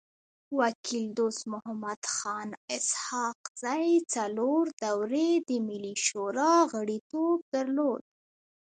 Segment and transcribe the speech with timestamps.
[0.59, 8.03] وکيل دوست محمد خان اسحق زی څلور دوري د ملي شورا غړیتوب درلود.